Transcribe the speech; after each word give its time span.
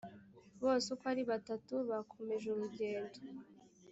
bose 0.61 0.87
uko 0.93 1.05
ari 1.13 1.23
batatu 1.31 1.73
bakomeje 1.89 2.45
urugendo 2.49 3.17